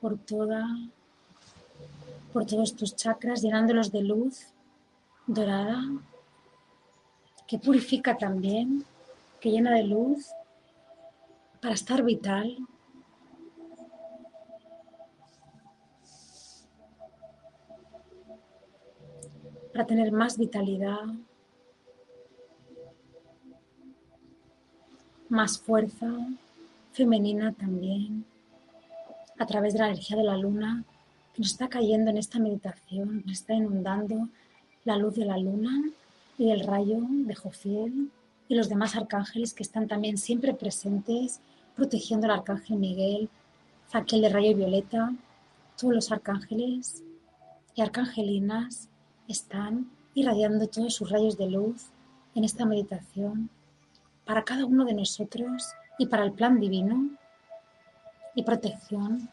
[0.00, 0.66] Por toda,
[2.32, 4.52] por todos tus chakras, llenándolos de luz
[5.26, 5.82] dorada,
[7.46, 8.84] que purifica también,
[9.40, 10.26] que llena de luz
[11.60, 12.56] para estar vital.
[19.72, 21.04] Para tener más vitalidad,
[25.28, 26.06] más fuerza
[26.92, 28.24] femenina también
[29.38, 30.84] a través de la energía de la luna
[31.34, 34.28] que nos está cayendo en esta meditación, nos está inundando
[34.84, 35.84] la luz de la luna
[36.36, 38.10] y del rayo de Jofiel
[38.48, 41.40] y los demás arcángeles que están también siempre presentes,
[41.76, 43.28] protegiendo al arcángel Miguel,
[43.90, 45.14] Zaquiel de rayo violeta,
[45.76, 47.02] todos los arcángeles
[47.74, 48.88] y arcangelinas
[49.28, 51.86] están irradiando todos sus rayos de luz
[52.34, 53.50] en esta meditación
[54.24, 57.08] para cada uno de nosotros y para el plan divino
[58.38, 59.28] y protección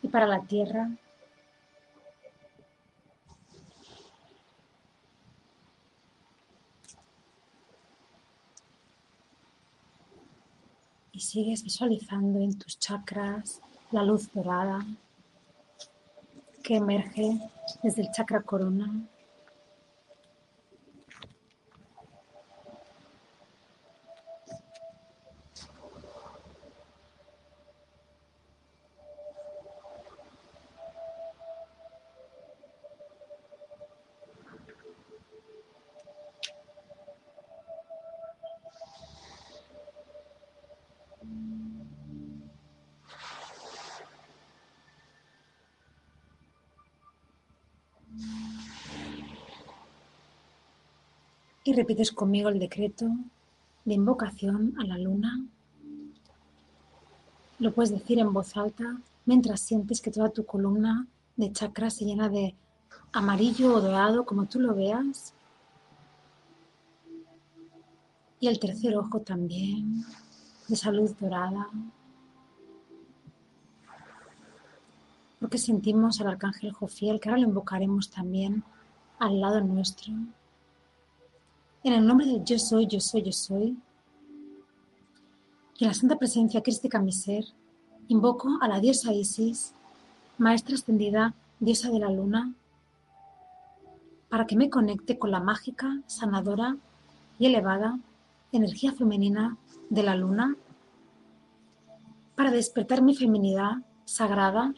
[0.00, 0.88] y para la tierra.
[11.12, 14.84] y sigues visualizando en tus chakras la luz dorada
[16.62, 17.40] que emerge
[17.82, 18.92] desde el chakra corona
[51.66, 53.06] y repites conmigo el decreto
[53.84, 55.44] de invocación a la luna.
[57.58, 62.04] Lo puedes decir en voz alta mientras sientes que toda tu columna de chakras se
[62.04, 62.54] llena de
[63.12, 65.34] amarillo o dorado, como tú lo veas.
[68.38, 70.04] Y el tercer ojo también,
[70.68, 71.68] de esa luz dorada.
[75.40, 78.62] Porque sentimos al arcángel Jofiel, que ahora lo invocaremos también
[79.18, 80.12] al lado nuestro.
[81.86, 83.78] En el nombre de Yo soy, yo soy, yo soy.
[85.78, 87.44] Y en la santa presencia crística mi ser,
[88.08, 89.72] invoco a la diosa Isis,
[90.36, 92.52] maestra extendida, diosa de la luna,
[94.28, 96.76] para que me conecte con la mágica, sanadora
[97.38, 98.00] y elevada
[98.50, 99.56] energía femenina
[99.88, 100.56] de la luna,
[102.34, 103.74] para despertar mi feminidad
[104.06, 104.74] sagrada,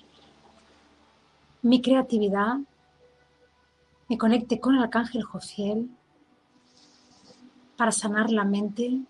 [1.62, 2.58] mi creatividad,
[4.10, 5.88] me conecte con el arcángel Jofiel,
[7.78, 9.00] para sanar la mente,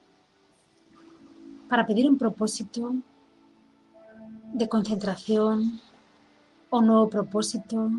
[1.71, 2.95] para pedir un propósito
[4.53, 5.81] de concentración
[6.69, 7.91] o nuevo propósito,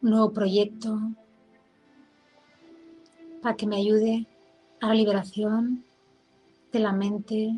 [0.00, 0.96] nuevo proyecto,
[3.42, 4.28] para que me ayude
[4.80, 5.84] a la liberación
[6.72, 7.52] de la mente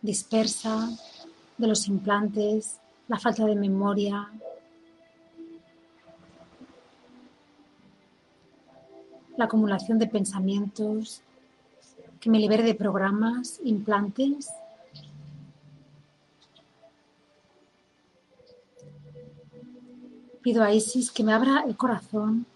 [0.00, 0.88] dispersa,
[1.56, 4.28] de los implantes, la falta de memoria,
[9.36, 11.22] la acumulación de pensamientos,
[12.20, 14.48] que me libere de programas, implantes.
[20.40, 22.46] Pido a Isis que me abra el corazón,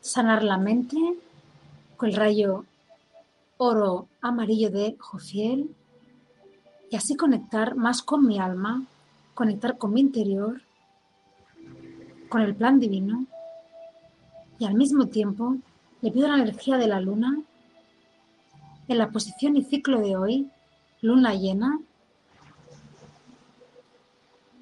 [0.00, 0.96] sanar la mente
[1.96, 2.64] con el rayo
[3.58, 5.74] oro amarillo de Jofiel.
[6.90, 8.82] Y así conectar más con mi alma,
[9.34, 10.62] conectar con mi interior
[12.30, 13.26] con el plan divino.
[14.58, 15.56] Y al mismo tiempo
[16.00, 17.42] le pido la energía de la luna
[18.88, 20.50] en la posición y ciclo de hoy,
[21.02, 21.78] luna llena,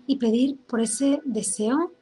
[0.07, 1.92] y pedir por ese deseo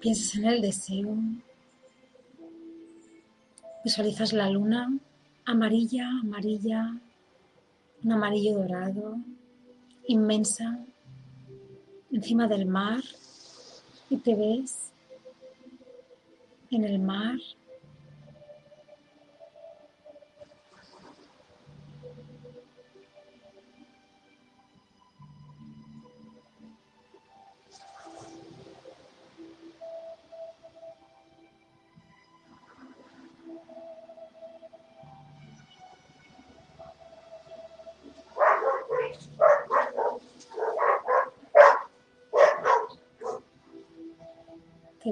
[0.00, 1.16] Piensas en el deseo.
[3.84, 4.92] Visualizas la luna
[5.44, 6.94] amarilla, amarilla,
[8.04, 9.16] un amarillo dorado,
[10.06, 10.78] inmensa,
[12.12, 13.02] encima del mar
[14.10, 14.90] y te ves
[16.70, 17.38] en el mar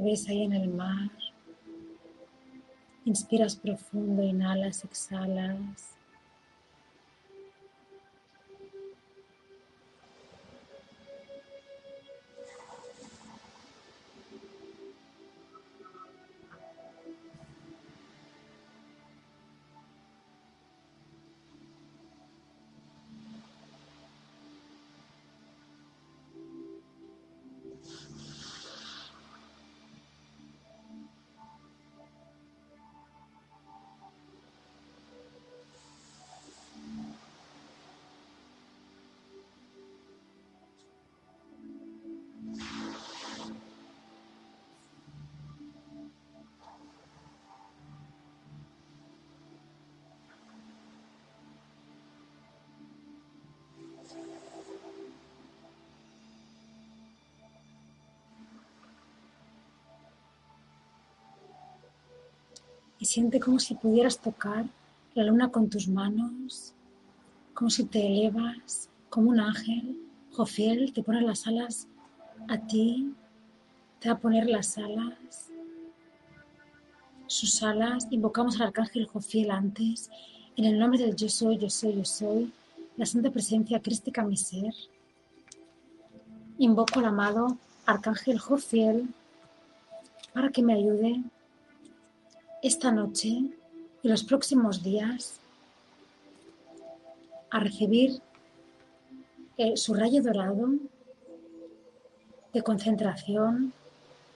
[0.02, 1.10] Ves ahí en el mar.
[3.04, 5.96] Inspiras profundo, inhalas, exhalas.
[63.16, 64.66] Siente como si pudieras tocar
[65.14, 66.74] la luna con tus manos,
[67.54, 69.96] como si te elevas como un ángel.
[70.32, 71.88] Jofiel te pone las alas
[72.46, 73.14] a ti,
[74.00, 75.50] te va a poner las alas,
[77.26, 78.06] sus alas.
[78.10, 80.10] Invocamos al arcángel Jofiel antes,
[80.54, 82.52] en el nombre del yo soy, yo soy, yo soy,
[82.98, 84.74] la santa presencia crística mi ser.
[86.58, 89.08] Invoco al amado arcángel Jofiel
[90.34, 91.22] para que me ayude
[92.66, 93.28] esta noche
[94.02, 95.38] y los próximos días
[97.48, 98.20] a recibir
[99.56, 100.70] eh, su rayo dorado
[102.52, 103.72] de concentración,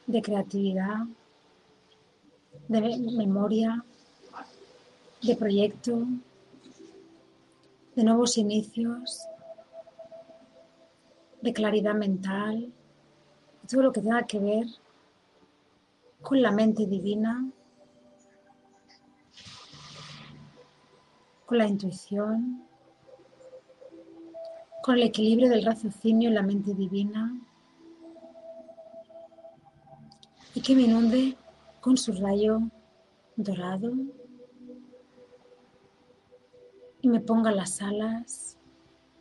[0.07, 1.07] de creatividad,
[2.69, 2.81] de
[3.17, 3.85] memoria,
[5.23, 6.05] de proyecto,
[7.97, 9.23] de nuevos inicios,
[11.43, 12.73] de claridad mental,
[13.69, 14.67] todo lo que tenga que ver
[16.23, 17.51] con la mente divina
[21.51, 22.63] con la intuición,
[24.85, 27.37] con el equilibrio del raciocinio en la mente divina
[30.55, 31.37] y que me inunde
[31.81, 32.61] con su rayo
[33.35, 33.91] dorado
[37.03, 38.57] y me ponga las alas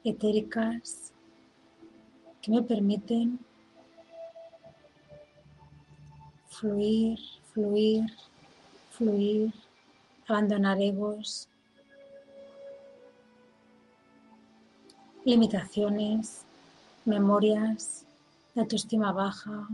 [0.04, 1.12] etéricas
[2.44, 3.40] que me permiten
[6.48, 7.18] fluir,
[7.52, 8.06] fluir,
[8.92, 9.52] fluir,
[10.28, 11.50] abandonar egos,
[15.26, 16.44] limitaciones,
[17.06, 18.06] memorias
[18.56, 19.68] de autoestima baja.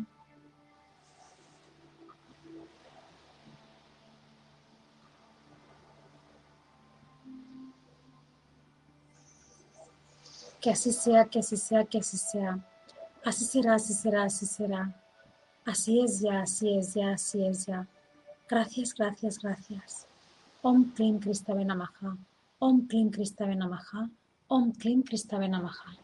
[10.61, 12.59] Que así sea, que así sea, que así sea.
[13.23, 14.95] Así será, así será, así será.
[15.63, 17.87] Así es ya, así es ya, así es ya.
[18.47, 20.07] Gracias, gracias, gracias.
[20.61, 22.17] Om Klim Krista Benamaha.
[22.59, 24.09] Om Klim Krista Benamaha.
[24.47, 25.97] Om Klim Kristave Namaha.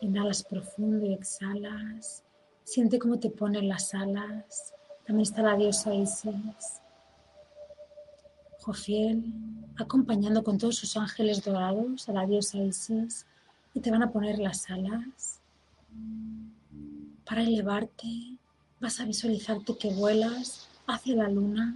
[0.00, 2.22] Inhalas profundo y exhalas.
[2.62, 4.75] Siente cómo te ponen las alas
[5.06, 6.80] también está la diosa Isis.
[8.60, 9.32] Jofiel,
[9.76, 13.24] acompañando con todos sus ángeles dorados a la diosa Isis
[13.72, 15.40] y te van a poner las alas
[17.24, 18.38] para elevarte.
[18.80, 21.74] Vas a visualizarte que vuelas hacia la luna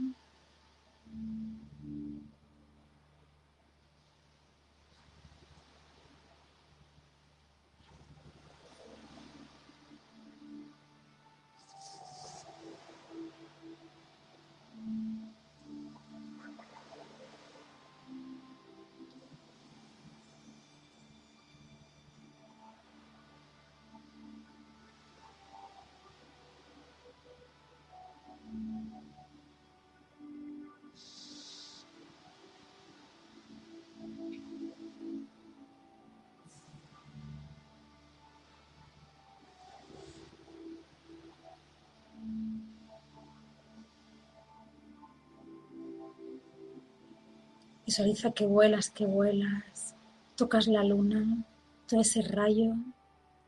[47.90, 49.96] Visualiza que vuelas, que vuelas,
[50.36, 51.44] tocas la luna,
[51.88, 52.76] todo ese rayo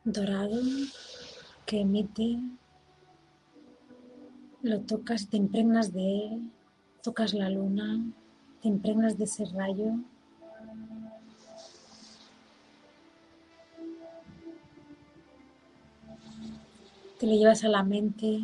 [0.02, 0.60] dorado
[1.64, 2.40] que emite,
[4.62, 6.50] lo tocas te impregnas de él,
[7.04, 8.04] tocas la luna,
[8.60, 9.92] te impregnas de ese rayo.
[17.20, 18.40] Te lo llevas a la mente,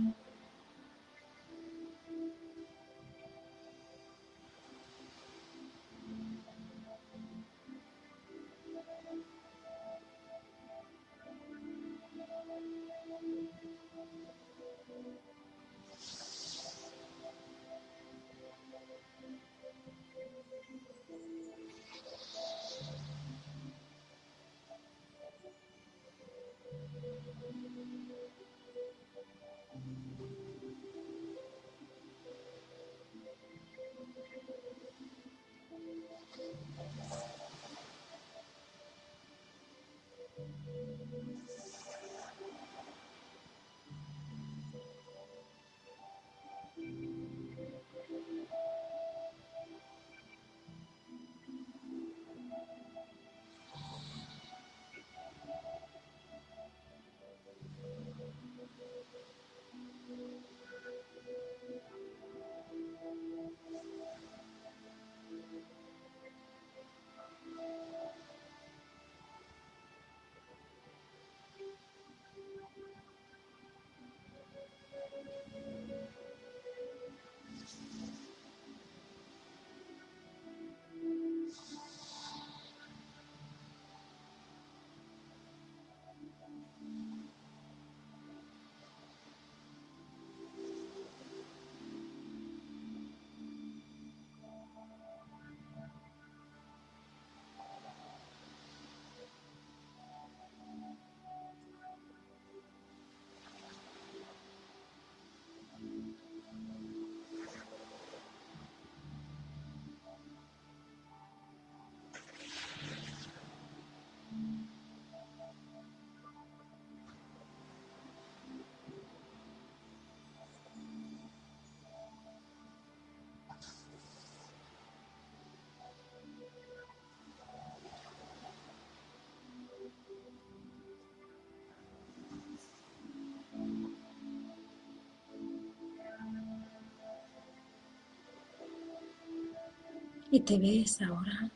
[140.30, 141.50] Y te ves ahora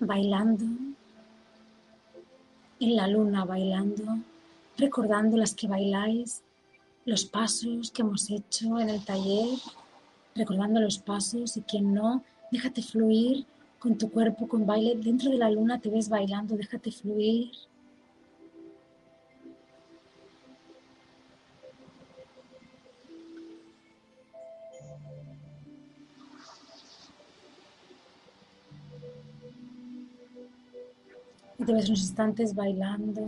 [0.00, 0.64] bailando
[2.80, 4.18] en la luna, bailando,
[4.76, 6.42] recordando las que bailáis,
[7.04, 9.58] los pasos que hemos hecho en el taller,
[10.34, 13.46] recordando los pasos y quien no, déjate fluir
[13.78, 14.96] con tu cuerpo, con baile.
[14.96, 17.50] Dentro de la luna te ves bailando, déjate fluir.
[31.66, 33.22] Te ves unos instantes bailando.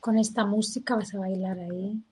[0.00, 2.02] Con esta música vas a bailar ahí.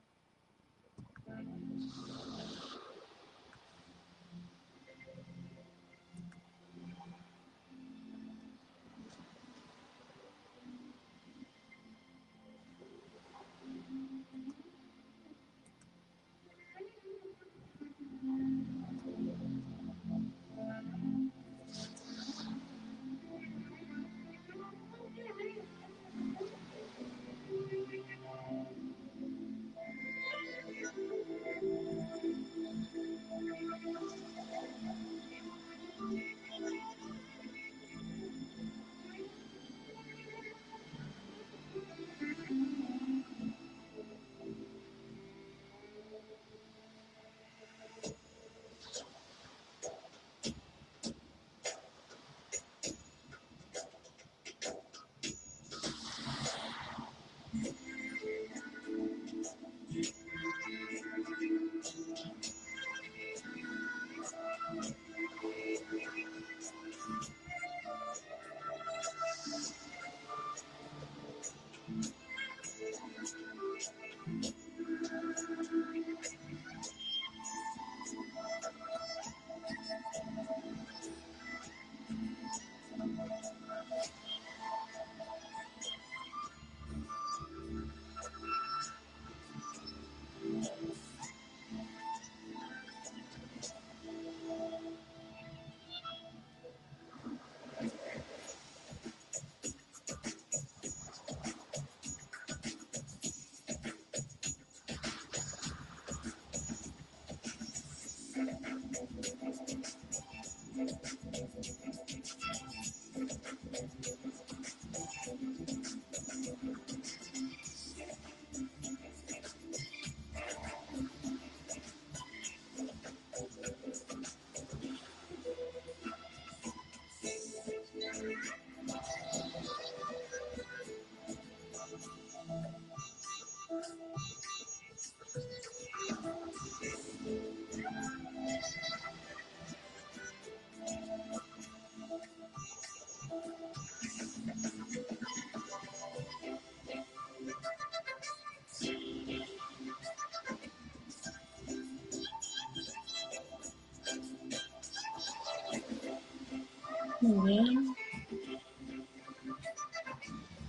[157.23, 157.95] Muy bien.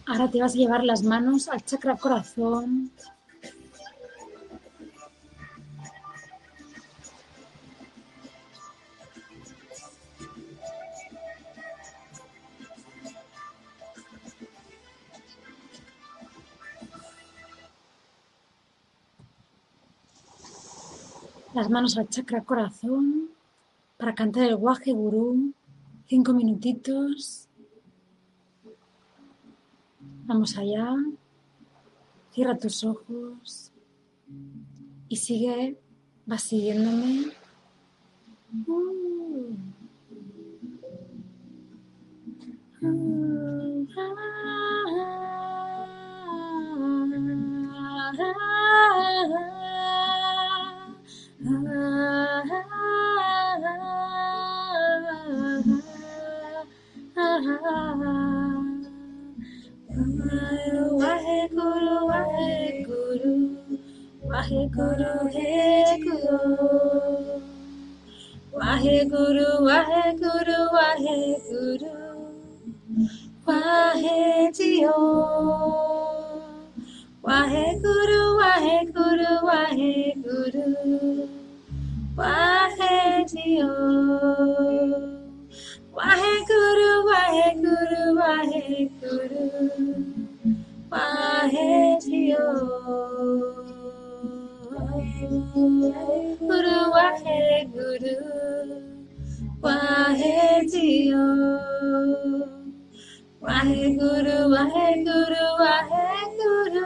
[0.05, 2.91] Ahora te vas a llevar las manos al chakra corazón.
[21.55, 23.29] Las manos al chakra corazón
[23.97, 25.53] para cantar el guaje gurú.
[26.07, 27.47] Cinco minutitos.
[30.25, 30.95] Vamos allá.
[32.31, 33.71] Cierra tus ojos
[35.07, 35.77] y sigue,
[36.29, 37.31] va siguiéndome.
[61.43, 63.35] Waheguru, Waheguru,
[64.23, 66.39] Waheguru, Heguru.
[68.55, 71.95] Waheguru, Waheguru, Waheguru,
[73.43, 75.03] Waheguru.
[77.27, 80.65] Waheguru, Waheguru, Waheguru,
[82.15, 83.03] Waheguru.
[85.93, 90.12] Waheguru, Waheguru, Waheguru, Waheguru.
[95.31, 98.15] Guru Waheguru
[99.63, 100.31] Wahe
[100.71, 101.27] Jio
[103.43, 106.83] वाहे Guru Waheguru वाहे Guru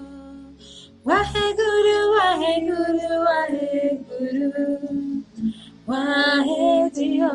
[1.09, 4.49] Waheguru, Waheguru, Waheguru,
[5.89, 7.33] Waheguru.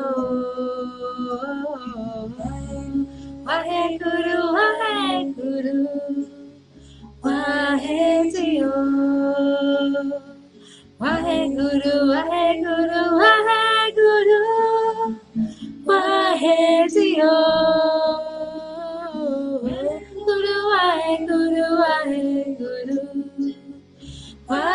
[3.46, 5.78] Waheguru, Waheguru,
[7.26, 8.76] Waheguru.
[11.02, 14.42] Waheguru, Waheguru, Waheguru.
[15.90, 17.34] Waheguru,
[20.26, 22.98] Guru, Waheguru, Waheguru,
[24.50, 24.75] Waheguru.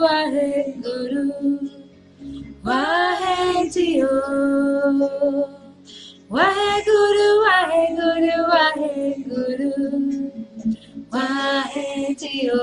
[0.00, 1.56] Waheguru
[2.64, 4.08] ਵਾਹਿ ਜੀਓ
[6.30, 9.70] ਵਾਹਿਗੁਰੂ ਵਾਹਿਗੁਰੂ ਵਾਹਿਗੁਰੂ
[11.12, 12.58] ਵਾਹਿ ਜੀਓ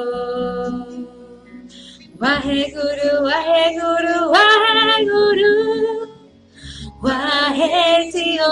[2.22, 5.54] ਵਾਹਿਗੁਰੂ ਵਾਹਿਗੁਰੂ ਵਾਹਿਗੁਰੂ
[7.04, 8.52] ਵਾਹਿ ਜੀਓ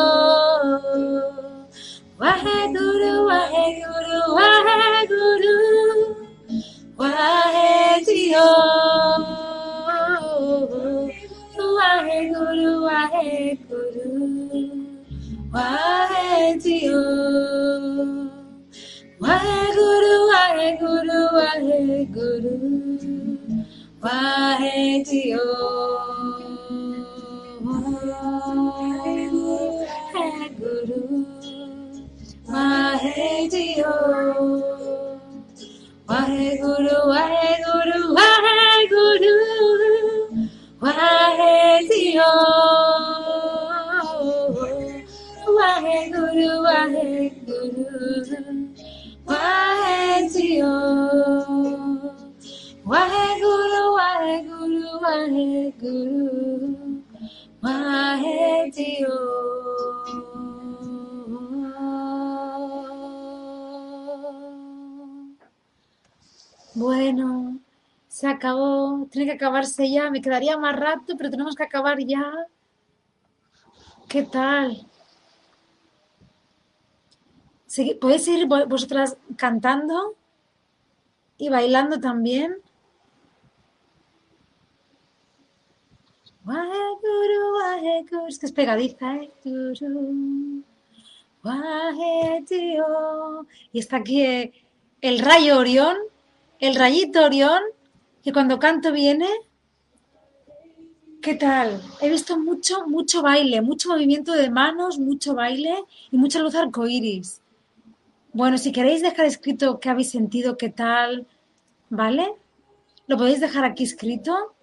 [2.19, 5.55] Waheguru Waheguru Waheguru
[6.97, 8.47] Waheguru,
[11.75, 14.07] Waheguru, Waheguru,
[15.51, 17.03] Waheguru,
[19.19, 22.55] Waheguru, Waheguru, Waheguru, Waheguru,
[24.55, 25.51] Waheguru,
[30.15, 31.03] Waheguru,
[32.47, 34.74] Waheguru,
[36.15, 39.33] Waheguru, Waheguru, Waheguru,
[40.79, 42.31] Wahezio.
[45.57, 47.83] Waheguru, Waheguru,
[49.27, 50.73] Wahezio.
[52.91, 56.27] Waheguru, Waheguru, Waheguru,
[57.63, 59.15] Wahezio.
[66.75, 67.59] Bueno,
[68.07, 69.07] se acabó.
[69.11, 70.09] Tiene que acabarse ya.
[70.11, 72.31] Me quedaría más rato, pero tenemos que acabar ya.
[74.07, 74.87] ¿Qué tal?
[77.99, 80.15] ¿Podéis seguir vo- vosotras cantando
[81.37, 82.57] y bailando también?
[88.29, 89.31] Es que es pegadiza, ¿eh?
[93.73, 94.53] Y está aquí eh,
[95.01, 95.97] el rayo Orión,
[96.65, 97.61] el rayito Orión,
[98.23, 99.27] que cuando canto viene.
[101.21, 101.81] ¿Qué tal?
[102.01, 105.75] He visto mucho, mucho baile, mucho movimiento de manos, mucho baile
[106.11, 107.41] y mucha luz arcoíris.
[108.33, 111.25] Bueno, si queréis dejar escrito qué habéis sentido, qué tal,
[111.89, 112.33] ¿vale?
[113.07, 114.55] Lo podéis dejar aquí escrito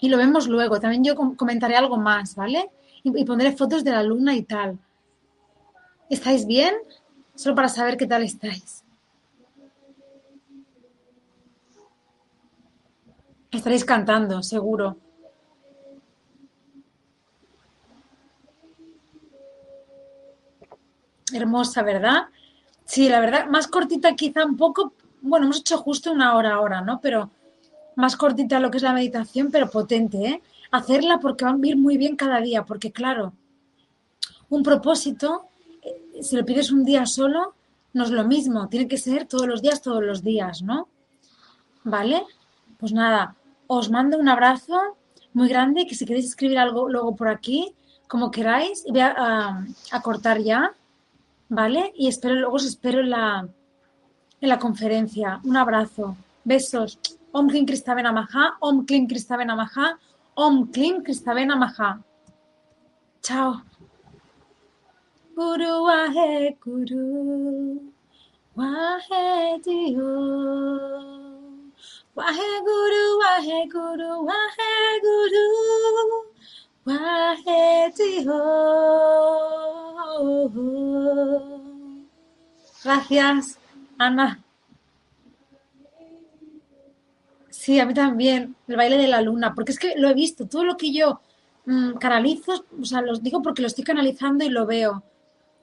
[0.00, 0.80] y lo vemos luego.
[0.80, 2.70] También yo com- comentaré algo más, ¿vale?
[3.02, 4.78] Y, y pondré fotos de la luna y tal.
[6.10, 6.74] ¿Estáis bien?
[7.34, 8.82] Solo para saber qué tal estáis.
[13.56, 14.98] Estaréis cantando, seguro.
[21.32, 22.26] Hermosa, ¿verdad?
[22.84, 24.92] Sí, la verdad, más cortita quizá un poco.
[25.22, 27.00] Bueno, hemos hecho justo una hora ahora, ¿no?
[27.00, 27.30] Pero
[27.96, 30.42] más cortita lo que es la meditación, pero potente, ¿eh?
[30.70, 33.32] Hacerla porque va a ir muy bien cada día, porque claro,
[34.50, 35.46] un propósito,
[35.82, 37.54] eh, si lo pides un día solo,
[37.94, 40.88] no es lo mismo, tiene que ser todos los días, todos los días, ¿no?
[41.84, 42.22] ¿Vale?
[42.78, 43.34] Pues nada,
[43.66, 44.96] os mando un abrazo
[45.32, 47.74] muy grande, que si queréis escribir algo luego por aquí,
[48.08, 49.66] como queráis, voy a,
[50.02, 50.74] cortar ya,
[51.48, 51.92] ¿vale?
[51.96, 53.48] Y espero, luego os espero en la,
[54.40, 55.40] en la conferencia.
[55.44, 56.98] Un abrazo, besos.
[57.32, 59.98] Om Klim Kristavena Maha, Om Klim Kristavena Maha,
[60.34, 62.00] Om Klim Kristavena Maha.
[63.22, 63.62] Chao.
[65.34, 66.56] Guru Wahe.
[72.16, 75.44] Wahe Guru, Wahe Guru, Wahe Guru,
[76.86, 78.40] Wahe Dio.
[82.82, 83.58] Gracias,
[83.98, 84.42] Ana.
[87.50, 90.46] Sí, a mí también, el baile de la luna, porque es que lo he visto,
[90.46, 91.20] todo lo que yo
[91.66, 95.02] mm, canalizo, o sea, los digo porque lo estoy canalizando y lo veo.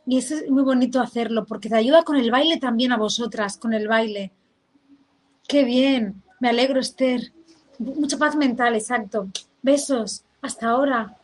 [0.05, 3.57] Y eso es muy bonito hacerlo, porque te ayuda con el baile también a vosotras,
[3.57, 4.31] con el baile.
[5.47, 7.31] Qué bien, me alegro, Esther.
[7.79, 9.29] Mucha paz mental, exacto.
[9.61, 11.15] Besos, hasta ahora.